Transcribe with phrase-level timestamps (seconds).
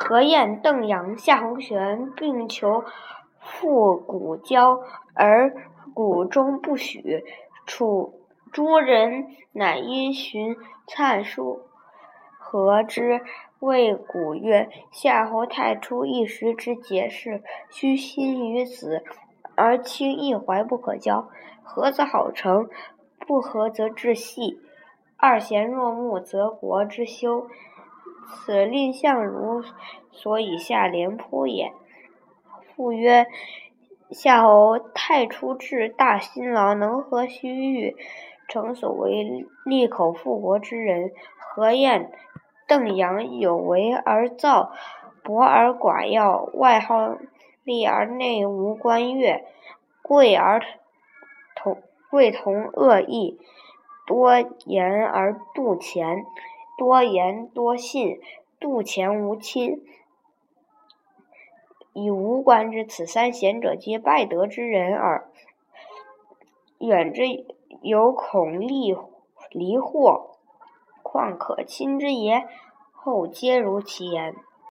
[0.00, 2.84] 何晏、邓阳、夏侯玄并求
[3.40, 4.80] 复古交，
[5.12, 5.52] 而
[5.92, 7.24] 古中不许。
[7.66, 8.14] 楚
[8.52, 10.56] 诸人乃因循
[10.86, 11.62] 粲书
[12.38, 13.20] 何之，
[13.58, 19.02] 谓古曰：“夏侯太初一时之节事，虚心于子，
[19.56, 21.28] 而轻一怀不可交。
[21.64, 22.70] 合则好成，
[23.26, 24.60] 不合则致隙。
[25.16, 27.48] 二贤若木，则国之休。
[28.30, 29.62] 此蔺相如
[30.12, 31.72] 所以下廉颇也。”
[32.76, 33.26] 复曰
[34.10, 37.94] ：“夏侯太初至大辛劳，能合须臾，
[38.46, 41.12] 诚所谓利口复国之人。
[41.38, 42.12] 何晏、
[42.68, 44.72] 邓阳有为而造，
[45.24, 47.16] 博而寡要，外好
[47.64, 49.44] 利而内无官越，
[50.02, 50.62] 贵而
[51.56, 53.40] 同贵同恶异，
[54.06, 56.24] 多言而妒钱，
[56.78, 58.20] 多言多信，
[58.60, 59.84] 度前无亲。
[61.92, 65.28] 以无官之，此三贤者，皆拜德之人耳。
[66.78, 67.24] 远之
[67.82, 68.96] 犹恐利
[69.50, 70.36] 离祸，
[71.02, 72.46] 况可亲之也？
[72.92, 74.36] 后皆如其言。